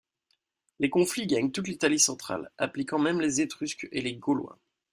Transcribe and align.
Les 0.79 0.89
conflits 0.89 1.27
gagnent 1.27 1.51
toute 1.51 1.67
l’Italie 1.67 1.99
centrale, 1.99 2.49
impliquant 2.57 2.97
même 2.97 3.21
les 3.21 3.39
Étrusques 3.39 3.87
et 3.91 4.01
les 4.01 4.15
Gaulois. 4.15 4.57